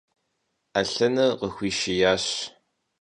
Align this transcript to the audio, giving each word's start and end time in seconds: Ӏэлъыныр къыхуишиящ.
Ӏэлъыныр 0.71 1.31
къыхуишиящ. 1.39 2.25